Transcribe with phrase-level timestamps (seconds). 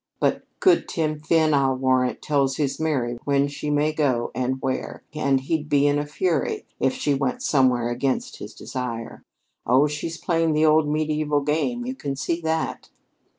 [0.19, 5.03] But good Tim Finn, I'll warrant, tells his Mary when she may go and where,
[5.13, 9.21] and he'd be in a fury if she went somewhere against his desire.
[9.63, 12.89] Oh, she's playing the old medieval game, you can see that!"